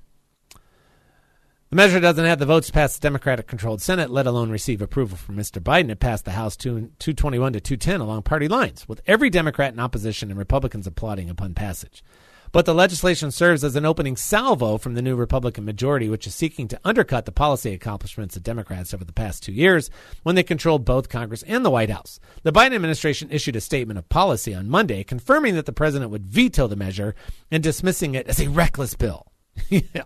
[1.76, 4.80] The measure doesn't have the votes to pass the Democratic controlled Senate, let alone receive
[4.80, 5.60] approval from Mr.
[5.62, 5.90] Biden.
[5.90, 10.30] It passed the House 221 to 210 along party lines, with every Democrat in opposition
[10.30, 12.02] and Republicans applauding upon passage.
[12.50, 16.34] But the legislation serves as an opening salvo from the new Republican majority, which is
[16.34, 19.90] seeking to undercut the policy accomplishments of Democrats over the past two years
[20.22, 22.18] when they controlled both Congress and the White House.
[22.42, 26.24] The Biden administration issued a statement of policy on Monday confirming that the president would
[26.24, 27.14] veto the measure
[27.50, 29.26] and dismissing it as a reckless bill.
[29.68, 30.04] yeah.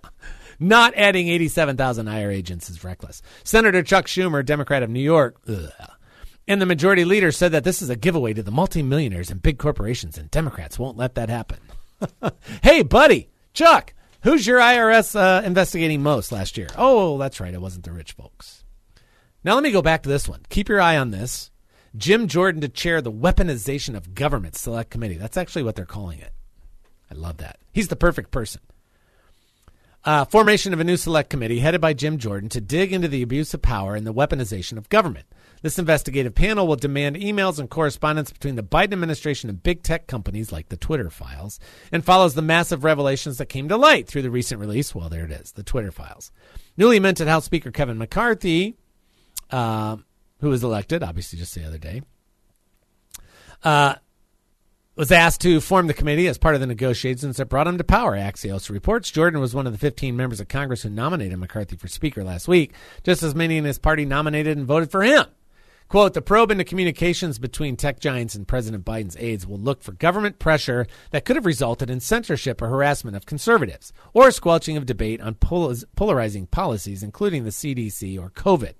[0.61, 3.23] Not adding 87,000 IR agents is reckless.
[3.45, 5.73] Senator Chuck Schumer, Democrat of New York, ugh,
[6.47, 9.59] and the majority leader said that this is a giveaway to the multimillionaires and big
[9.59, 11.59] corporations, and Democrats won't let that happen.
[12.63, 16.69] hey, buddy, Chuck, who's your IRS uh, investigating most last year?
[16.77, 17.55] Oh, that's right.
[17.55, 18.65] It wasn't the rich folks.
[19.45, 20.41] Now, let me go back to this one.
[20.51, 21.51] Keep your eye on this.
[21.97, 25.17] Jim Jordan to chair the Weaponization of Government Select Committee.
[25.17, 26.33] That's actually what they're calling it.
[27.11, 27.59] I love that.
[27.73, 28.61] He's the perfect person.
[30.03, 33.21] Uh, formation of a new select committee headed by Jim Jordan to dig into the
[33.21, 35.27] abuse of power and the weaponization of government.
[35.61, 40.07] This investigative panel will demand emails and correspondence between the Biden administration and big tech
[40.07, 41.61] companies like the Twitter files
[41.93, 44.95] and follows the massive revelations that came to light through the recent release.
[44.95, 46.33] Well, there it is, the Twitter files.
[46.79, 48.79] Newly minted House Speaker Kevin McCarthy,
[49.51, 49.99] uh,
[50.41, 52.01] who was elected, obviously, just the other day,
[53.63, 53.97] uh,
[54.97, 57.85] was asked to form the committee as part of the negotiations that brought him to
[57.85, 58.17] power.
[58.17, 61.89] Axios reports Jordan was one of the 15 members of Congress who nominated McCarthy for
[61.89, 62.73] Speaker last week,
[63.05, 65.27] just as many in his party nominated and voted for him.
[65.89, 69.91] Quote, the probe into communications between tech giants and President Biden's aides will look for
[69.91, 74.87] government pressure that could have resulted in censorship or harassment of conservatives or squelching of
[74.87, 78.75] debate on polarizing policies, including the CDC or COVID.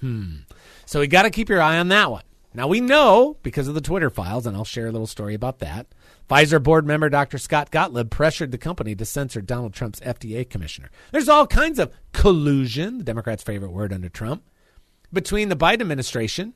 [0.00, 0.38] Hmm.
[0.84, 2.24] So we got to keep your eye on that one.
[2.54, 5.60] Now we know because of the Twitter files, and I'll share a little story about
[5.60, 5.86] that.
[6.28, 7.38] Pfizer board member Dr.
[7.38, 10.90] Scott Gottlieb pressured the company to censor Donald Trump's FDA commissioner.
[11.12, 14.44] There's all kinds of collusion, the Democrats' favorite word under Trump,
[15.12, 16.54] between the Biden administration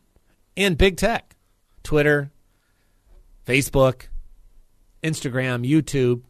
[0.56, 1.34] and big tech
[1.82, 2.30] Twitter,
[3.46, 4.08] Facebook,
[5.02, 6.22] Instagram, YouTube,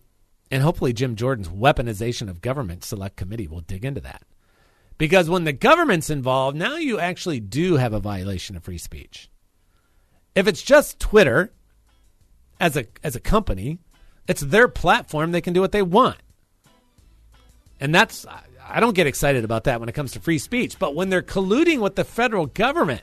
[0.51, 4.23] and hopefully Jim Jordan's weaponization of government select committee will dig into that.
[4.99, 9.29] Because when the government's involved, now you actually do have a violation of free speech.
[10.37, 11.51] If it's just Twitter
[12.61, 13.79] as a as a company,
[14.29, 15.33] it's their platform.
[15.33, 16.19] They can do what they want.
[17.81, 18.27] And that's
[18.69, 20.79] I don't get excited about that when it comes to free speech.
[20.79, 23.03] But when they're colluding with the federal government,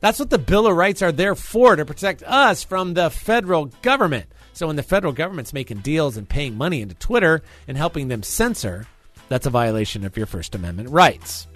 [0.00, 3.66] that's what the Bill of Rights are there for to protect us from the federal
[3.82, 4.26] government.
[4.52, 8.24] So when the federal government's making deals and paying money into Twitter and helping them
[8.24, 8.86] censor,
[9.28, 11.46] that's a violation of your First Amendment rights.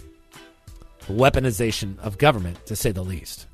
[1.08, 3.48] Weaponization of government, to say the least.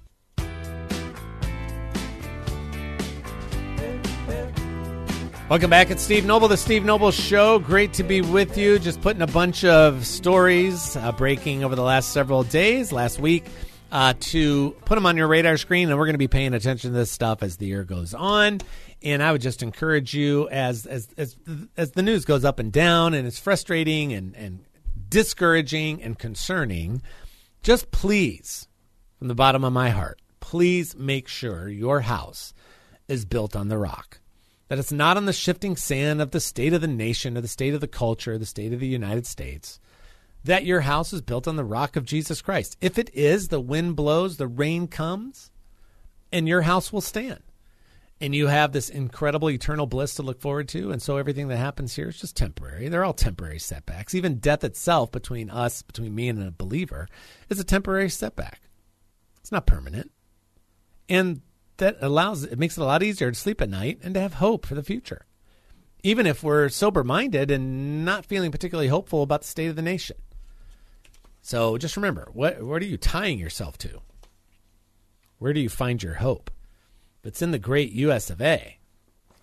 [5.49, 5.91] Welcome back.
[5.91, 7.59] It's Steve Noble, the Steve Noble Show.
[7.59, 8.79] Great to be with you.
[8.79, 13.47] Just putting a bunch of stories uh, breaking over the last several days, last week,
[13.91, 15.89] uh, to put them on your radar screen.
[15.89, 18.61] And we're going to be paying attention to this stuff as the year goes on.
[19.03, 21.35] And I would just encourage you as as as,
[21.79, 24.67] as the news goes up and down, and it's frustrating and and
[25.09, 27.01] discouraging and concerning.
[27.63, 28.69] Just please,
[29.19, 32.53] from the bottom of my heart, please make sure your house
[33.09, 34.21] is built on the rock
[34.69, 37.49] that it's not on the shifting sand of the state of the nation or the
[37.49, 39.81] state of the culture, or the state of the United States,
[40.45, 42.77] that your house is built on the rock of Jesus Christ.
[42.81, 45.51] If it is, the wind blows, the rain comes,
[46.31, 47.41] and your house will stand.
[48.21, 50.91] And you have this incredible eternal bliss to look forward to.
[50.91, 52.89] And so everything that happens here is just temporary.
[52.89, 54.13] They're all temporary setbacks.
[54.15, 57.09] Even death itself, between us, between me and a believer,
[57.49, 58.61] is a temporary setback.
[59.41, 60.11] It's not permanent.
[61.09, 61.43] And
[61.79, 64.35] that allows it makes it a lot easier to sleep at night and to have
[64.35, 65.25] hope for the future.
[66.03, 69.83] Even if we're sober minded and not feeling particularly hopeful about the state of the
[69.83, 70.17] nation.
[71.43, 74.01] So just remember, what what are you tying yourself to?
[75.39, 76.51] Where do you find your hope?
[77.25, 78.79] It's in the great US of A,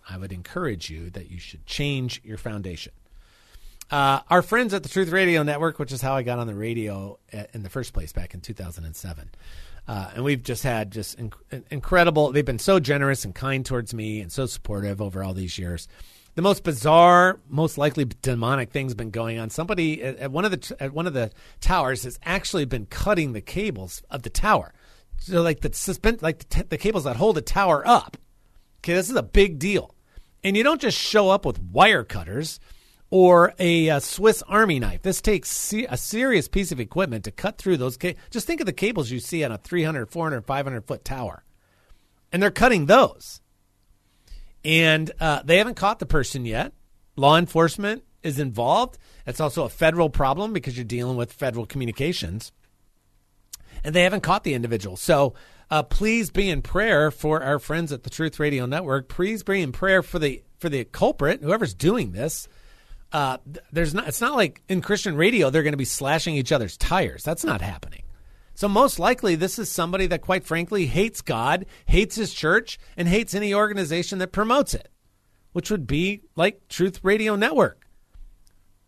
[0.09, 2.93] I would encourage you that you should change your foundation.
[3.91, 6.55] Uh, our friends at the Truth Radio Network, which is how I got on the
[6.55, 7.19] radio
[7.53, 9.29] in the first place back in 2007,
[9.87, 12.31] uh, and we've just had just inc- incredible.
[12.31, 15.87] They've been so generous and kind towards me and so supportive over all these years.
[16.35, 19.49] the most bizarre, most likely demonic thing's been going on.
[19.49, 23.33] Somebody at, at one of the at one of the towers has actually been cutting
[23.33, 24.73] the cables of the tower.
[25.17, 28.17] So like the suspend like the, t- the cables that hold the tower up.
[28.79, 29.95] Okay, this is a big deal.
[30.43, 32.59] And you don't just show up with wire cutters
[33.17, 35.01] or a, a Swiss Army knife.
[35.01, 37.95] This takes se- a serious piece of equipment to cut through those.
[37.95, 41.45] Ca- just think of the cables you see on a 300, 400, 500 foot tower.
[42.33, 43.39] And they're cutting those.
[44.65, 46.73] And uh, they haven't caught the person yet.
[47.15, 48.97] Law enforcement is involved.
[49.25, 52.51] It's also a federal problem because you're dealing with federal communications.
[53.81, 54.97] And they haven't caught the individual.
[54.97, 55.35] So
[55.71, 59.07] uh, please be in prayer for our friends at the Truth Radio Network.
[59.07, 62.49] Please be in prayer for the for the culprit, whoever's doing this.
[63.11, 63.37] Uh,
[63.71, 64.07] there's not.
[64.07, 67.23] It's not like in Christian radio they're going to be slashing each other's tires.
[67.23, 68.03] That's not happening.
[68.55, 73.07] So most likely this is somebody that, quite frankly, hates God, hates His church, and
[73.07, 74.89] hates any organization that promotes it,
[75.51, 77.84] which would be like Truth Radio Network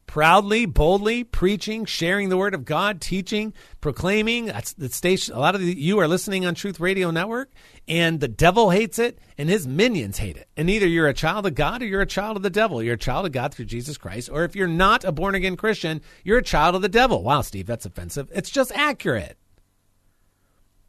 [0.07, 4.45] proudly, boldly preaching, sharing the word of God, teaching, proclaiming.
[4.45, 5.35] That's the station.
[5.35, 7.51] A lot of you are listening on Truth Radio Network,
[7.87, 10.47] and the devil hates it, and his minions hate it.
[10.57, 12.81] And either you're a child of God or you're a child of the devil.
[12.81, 15.57] You're a child of God through Jesus Christ, or if you're not a born again
[15.57, 17.21] Christian, you're a child of the devil.
[17.21, 18.31] Wow, Steve, that's offensive.
[18.33, 19.37] It's just accurate.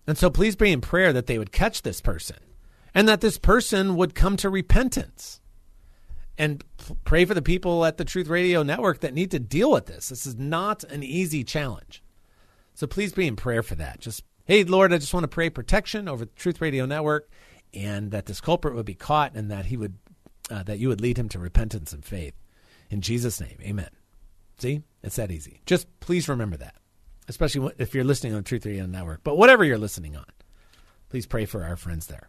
[0.06, 2.38] And so please be in prayer that they would catch this person
[2.94, 5.40] and that this person would come to repentance
[6.38, 6.62] and
[7.04, 10.08] pray for the people at the Truth Radio Network that need to deal with this.
[10.08, 12.02] This is not an easy challenge.
[12.74, 13.98] So please be in prayer for that.
[13.98, 17.28] Just, hey, Lord, I just want to pray protection over the Truth Radio Network
[17.74, 19.98] and that this culprit would be caught and that he would,
[20.48, 22.34] uh, that you would lead him to repentance and faith.
[22.88, 23.90] In Jesus' name, amen.
[24.58, 25.60] See, it's that easy.
[25.66, 26.76] Just please remember that,
[27.26, 29.24] especially if you're listening on Truth Radio Network.
[29.24, 30.24] But whatever you're listening on,
[31.08, 32.28] please pray for our friends there.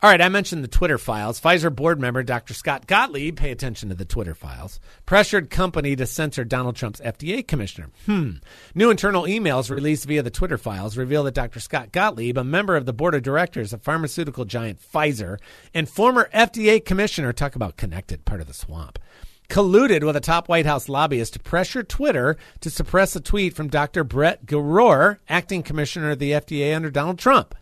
[0.00, 1.40] All right, I mentioned the Twitter files.
[1.40, 2.54] Pfizer board member Dr.
[2.54, 7.44] Scott Gottlieb, pay attention to the Twitter files, pressured company to censor Donald Trump's FDA
[7.44, 7.88] commissioner.
[8.06, 8.34] Hmm.
[8.76, 11.58] New internal emails released via the Twitter files reveal that Dr.
[11.58, 15.38] Scott Gottlieb, a member of the board of directors of pharmaceutical giant Pfizer
[15.74, 19.00] and former FDA commissioner, talk about connected, part of the swamp,
[19.48, 23.66] colluded with a top White House lobbyist to pressure Twitter to suppress a tweet from
[23.66, 24.04] Dr.
[24.04, 27.56] Brett Giroir, acting commissioner of the FDA under Donald Trump.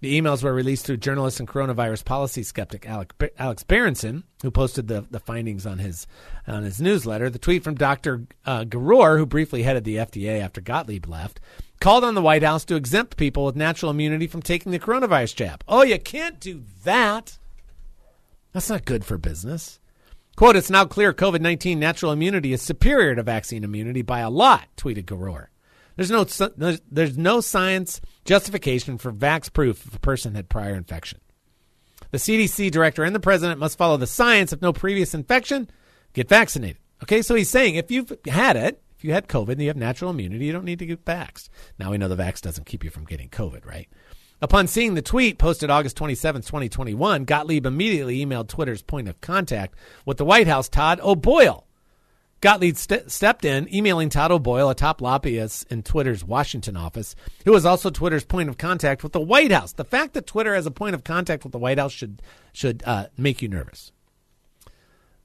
[0.00, 5.04] The emails were released through journalist and coronavirus policy skeptic Alex Berenson, who posted the,
[5.10, 6.06] the findings on his
[6.46, 7.28] on his newsletter.
[7.28, 8.26] The tweet from Dr.
[8.44, 11.40] Uh, Giroir, who briefly headed the FDA after Gottlieb left,
[11.80, 15.34] called on the White House to exempt people with natural immunity from taking the coronavirus
[15.34, 15.64] jab.
[15.66, 17.38] Oh, you can't do that.
[18.52, 19.80] That's not good for business.
[20.36, 24.30] Quote, it's now clear COVID 19 natural immunity is superior to vaccine immunity by a
[24.30, 25.46] lot, tweeted Giroir.
[25.98, 31.18] There's no, there's no science justification for vax proof if a person had prior infection.
[32.12, 34.52] The CDC director and the president must follow the science.
[34.52, 35.68] of no previous infection,
[36.12, 36.78] get vaccinated.
[37.02, 39.76] Okay, so he's saying if you've had it, if you had COVID and you have
[39.76, 41.48] natural immunity, you don't need to get vaxxed.
[41.80, 43.88] Now we know the vax doesn't keep you from getting COVID, right?
[44.40, 49.74] Upon seeing the tweet posted August 27, 2021, Gottlieb immediately emailed Twitter's point of contact
[50.06, 51.66] with the White House, Todd O'Boyle.
[52.40, 57.50] Gottlieb st- stepped in, emailing Todd O'Boyle, a top lobbyist in Twitter's Washington office, who
[57.50, 59.72] was also Twitter's point of contact with the White House.
[59.72, 62.22] The fact that Twitter has a point of contact with the White House should
[62.52, 63.90] should uh, make you nervous.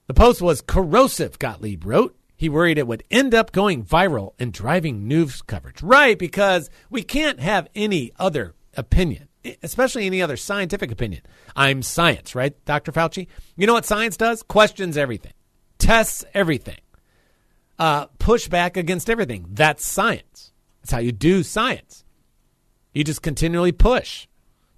[0.06, 2.16] The post was corrosive, Gottlieb wrote.
[2.36, 5.82] He worried it would end up going viral and driving news coverage.
[5.82, 9.28] Right, because we can't have any other opinion,
[9.62, 11.22] especially any other scientific opinion.
[11.54, 12.90] I'm science, right, Dr.
[12.90, 13.28] Fauci?
[13.56, 14.42] You know what science does?
[14.42, 15.32] Questions everything,
[15.78, 16.78] tests everything
[17.84, 19.44] uh, push back against everything.
[19.50, 20.52] That's science.
[20.80, 22.02] That's how you do science.
[22.94, 24.26] You just continually push.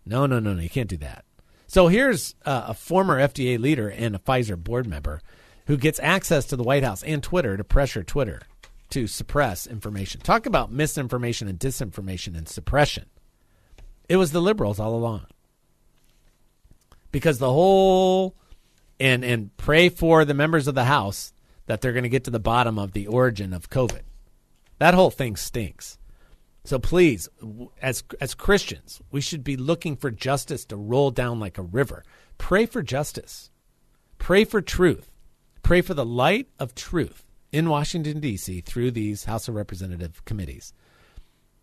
[0.04, 0.60] No, no, no, no.
[0.60, 1.24] You can't do that.
[1.68, 5.20] So here's uh, a former FDA leader and a Pfizer board member
[5.68, 8.42] who gets access to the White House and Twitter to pressure Twitter
[8.90, 10.20] to suppress information.
[10.20, 13.06] Talk about misinformation and disinformation and suppression.
[14.08, 15.26] It was the liberals all along.
[17.12, 18.34] Because the whole
[18.98, 21.32] and and pray for the members of the House
[21.66, 24.02] that they're going to get to the bottom of the origin of COVID.
[24.78, 25.98] That whole thing stinks.
[26.64, 27.28] So please,
[27.80, 32.02] as as Christians, we should be looking for justice to roll down like a river.
[32.38, 33.50] Pray for justice.
[34.18, 35.12] Pray for truth.
[35.62, 38.62] Pray for the light of truth in Washington D.C.
[38.62, 40.72] through these House of Representative committees.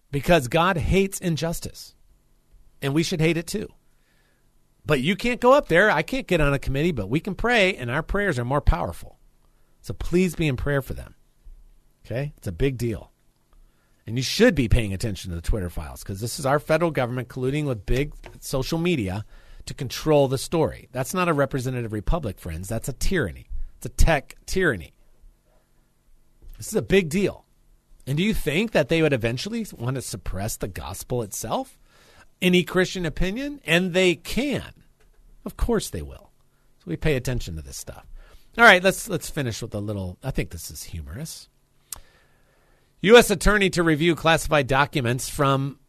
[0.09, 1.95] Because God hates injustice.
[2.81, 3.69] And we should hate it too.
[4.85, 5.89] But you can't go up there.
[5.89, 8.61] I can't get on a committee, but we can pray, and our prayers are more
[8.61, 9.17] powerful.
[9.83, 11.13] So please be in prayer for them.
[12.05, 12.33] Okay?
[12.37, 13.11] It's a big deal.
[14.07, 16.89] And you should be paying attention to the Twitter files because this is our federal
[16.89, 19.25] government colluding with big social media
[19.65, 20.87] to control the story.
[20.93, 22.69] That's not a representative republic, friends.
[22.69, 23.47] That's a tyranny.
[23.77, 24.93] It's a tech tyranny.
[26.57, 27.45] This is a big deal.
[28.07, 31.77] And do you think that they would eventually want to suppress the gospel itself?
[32.41, 33.59] Any Christian opinion?
[33.65, 34.71] And they can.
[35.45, 36.31] Of course they will.
[36.79, 38.05] So we pay attention to this stuff.
[38.57, 41.49] All right, let's let's finish with a little I think this is humorous.
[43.01, 45.79] US attorney to review classified documents from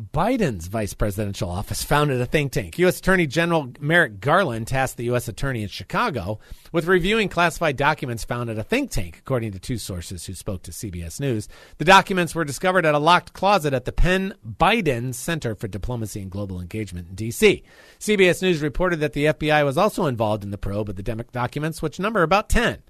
[0.00, 2.78] Biden's vice presidential office founded a think tank.
[2.78, 3.00] U.S.
[3.00, 5.26] Attorney General Merrick Garland tasked the U.S.
[5.26, 6.38] Attorney in Chicago
[6.70, 10.62] with reviewing classified documents found at a think tank, according to two sources who spoke
[10.62, 11.48] to CBS News.
[11.78, 16.22] The documents were discovered at a locked closet at the Penn Biden Center for Diplomacy
[16.22, 17.64] and Global Engagement in D.C.
[17.98, 21.82] CBS News reported that the FBI was also involved in the probe of the documents,
[21.82, 22.82] which number about 10.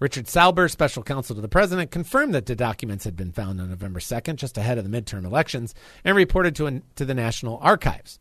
[0.00, 3.68] Richard Sauber, special counsel to the president, confirmed that the documents had been found on
[3.68, 5.74] November 2nd, just ahead of the midterm elections,
[6.04, 8.18] and reported to, an, to the National Archives.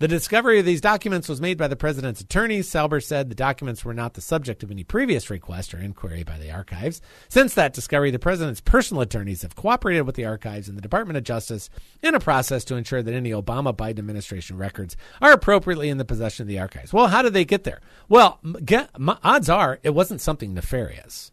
[0.00, 2.68] The discovery of these documents was made by the president's attorneys.
[2.68, 6.36] Sauber said the documents were not the subject of any previous request or inquiry by
[6.36, 7.00] the archives.
[7.28, 11.16] Since that discovery, the president's personal attorneys have cooperated with the archives and the Department
[11.16, 11.70] of Justice
[12.02, 16.04] in a process to ensure that any Obama Biden administration records are appropriately in the
[16.04, 16.92] possession of the archives.
[16.92, 17.80] Well, how did they get there?
[18.08, 18.90] Well, get,
[19.22, 21.30] odds are it wasn't something nefarious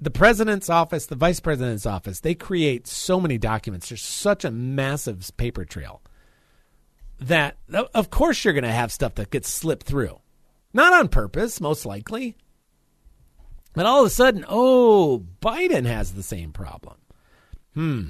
[0.00, 3.88] the president's office, the vice president's office, they create so many documents.
[3.88, 6.02] There's such a massive paper trail
[7.28, 10.20] that of course you're going to have stuff that gets slipped through.
[10.72, 12.36] Not on purpose, most likely.
[13.74, 16.96] But all of a sudden, oh, Biden has the same problem.
[17.74, 18.04] Hmm.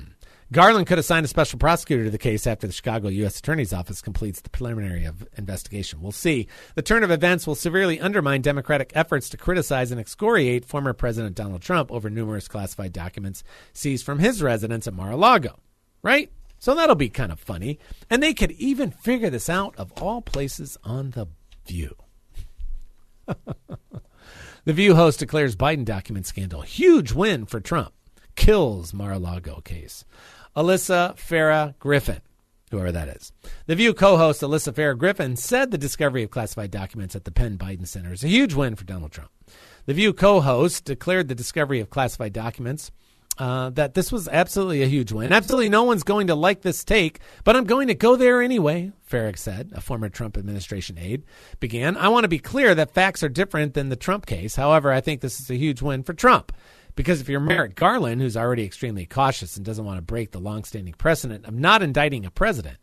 [0.53, 3.39] Garland could assign a special prosecutor to the case after the Chicago U.S.
[3.39, 6.01] Attorney's Office completes the preliminary investigation.
[6.01, 6.49] We'll see.
[6.75, 11.35] The turn of events will severely undermine Democratic efforts to criticize and excoriate former President
[11.35, 13.43] Donald Trump over numerous classified documents
[13.73, 15.59] seized from his residence at Mar a Lago.
[16.03, 16.31] Right?
[16.65, 17.79] So that'll be kind of funny.
[18.09, 21.27] And they could even figure this out, of all places, on The
[21.67, 21.95] View.
[23.27, 27.93] the View host declares Biden document scandal huge win for Trump.
[28.35, 30.07] Kills Mar a Lago case.
[30.57, 32.23] Alyssa Farah Griffin,
[32.71, 33.31] whoever that is.
[33.67, 37.31] The View co host Alyssa Farah Griffin said the discovery of classified documents at the
[37.31, 39.31] Penn Biden Center is a huge win for Donald Trump.
[39.85, 42.91] The View co host declared the discovery of classified documents
[43.39, 45.33] uh, that this was absolutely a huge win.
[45.33, 48.93] Absolutely no one's going to like this take, but I'm going to go there anyway,
[49.09, 51.25] Farah said, a former Trump administration aide,
[51.61, 51.97] began.
[51.97, 54.57] I want to be clear that facts are different than the Trump case.
[54.57, 56.53] However, I think this is a huge win for Trump.
[56.97, 60.39] Because if you're Merrick Garland, who's already extremely cautious and doesn't want to break the
[60.39, 62.77] longstanding precedent of not indicting a president,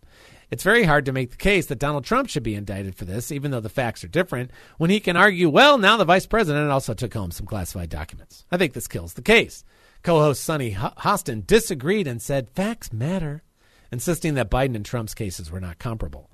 [0.49, 3.31] it's very hard to make the case that Donald Trump should be indicted for this,
[3.31, 6.69] even though the facts are different, when he can argue, well, now the vice president
[6.69, 8.45] also took home some classified documents.
[8.51, 9.63] I think this kills the case.
[10.03, 13.43] Co host Sunny Hostin disagreed and said facts matter,
[13.91, 16.29] insisting that Biden and Trump's cases were not comparable.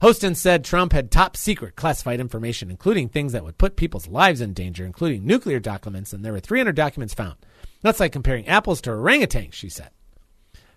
[0.00, 4.40] Hostin said Trump had top secret classified information, including things that would put people's lives
[4.40, 7.36] in danger, including nuclear documents, and there were 300 documents found.
[7.82, 9.90] That's like comparing apples to orangutans, she said.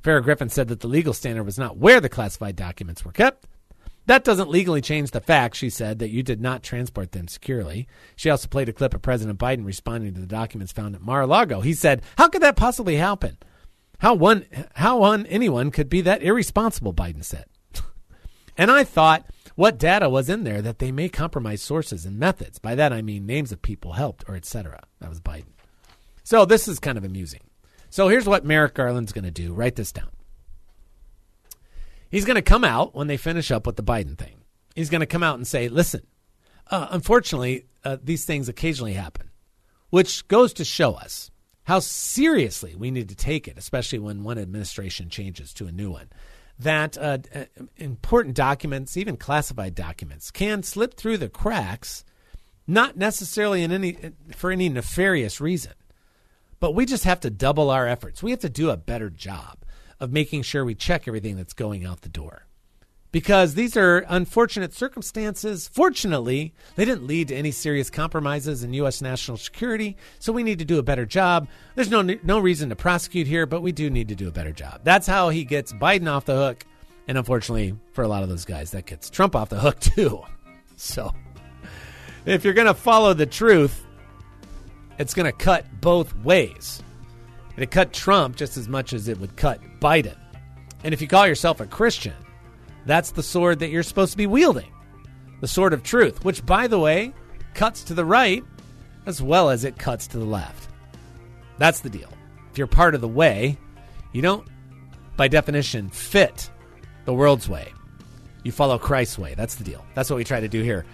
[0.03, 3.47] Farah Griffin said that the legal standard was not where the classified documents were kept,
[4.05, 7.87] that doesn't legally change the fact, she said, that you did not transport them securely.
[8.15, 11.61] She also played a clip of President Biden responding to the documents found at Mar-a-Lago.
[11.61, 13.37] He said, "How could that possibly happen?
[13.99, 14.45] How one
[14.75, 17.45] how one anyone could be that irresponsible?" Biden said.
[18.57, 19.25] and I thought,
[19.55, 22.59] what data was in there that they may compromise sources and methods?
[22.59, 24.81] By that I mean names of people helped or etc.
[24.99, 25.53] That was Biden.
[26.23, 27.41] So this is kind of amusing.
[27.89, 29.53] So here's what Merrick Garland's going to do.
[29.53, 30.09] Write this down.
[32.13, 34.35] He's going to come out when they finish up with the Biden thing.
[34.75, 36.05] He's going to come out and say, listen,
[36.69, 39.31] uh, unfortunately, uh, these things occasionally happen,
[39.89, 41.31] which goes to show us
[41.63, 45.89] how seriously we need to take it, especially when one administration changes to a new
[45.89, 46.11] one.
[46.59, 47.45] That uh, uh
[47.77, 52.05] important documents, even classified documents, can slip through the cracks,
[52.67, 53.97] not necessarily in any
[54.35, 55.73] for any nefarious reason,
[56.59, 58.21] but we just have to double our efforts.
[58.21, 59.63] We have to do a better job
[60.03, 62.45] of making sure we check everything that's going out the door.
[63.13, 65.69] Because these are unfortunate circumstances.
[65.71, 69.01] Fortunately, they didn't lead to any serious compromises in U.S.
[69.01, 71.47] national security, so we need to do a better job.
[71.75, 74.51] There's no, no reason to prosecute here, but we do need to do a better
[74.51, 74.81] job.
[74.83, 76.65] That's how he gets Biden off the hook.
[77.07, 80.21] And unfortunately, for a lot of those guys, that gets Trump off the hook too.
[80.75, 81.13] So,
[82.25, 83.85] if you're going to follow the truth,
[84.99, 86.83] it's going to cut both ways.
[87.57, 90.17] It cut Trump just as much as it would cut Biden.
[90.83, 92.15] And if you call yourself a Christian,
[92.85, 94.71] that's the sword that you're supposed to be wielding
[95.41, 97.13] the sword of truth, which, by the way,
[97.53, 98.43] cuts to the right
[99.05, 100.69] as well as it cuts to the left.
[101.57, 102.11] That's the deal.
[102.51, 103.57] If you're part of the way,
[104.13, 104.47] you don't,
[105.17, 106.49] by definition, fit
[107.05, 107.73] the world's way.
[108.43, 109.33] You follow Christ's way.
[109.35, 109.85] That's the deal.
[109.95, 110.85] That's what we try to do here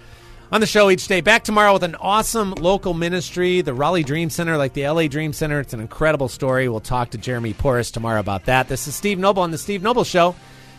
[0.52, 1.22] on the show each day.
[1.22, 5.34] Back tomorrow with an awesome local ministry, the Raleigh Dream Center, like the LA Dream
[5.34, 5.60] Center.
[5.60, 6.68] It's an incredible story.
[6.70, 8.68] We'll talk to Jeremy Porras tomorrow about that.
[8.68, 10.36] This is Steve Noble on the Steve Noble Show.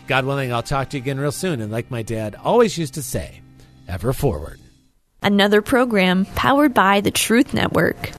[0.07, 1.61] God willing, I'll talk to you again real soon.
[1.61, 3.41] And like my dad always used to say,
[3.87, 4.59] ever forward.
[5.23, 8.11] Another program powered by the Truth Network.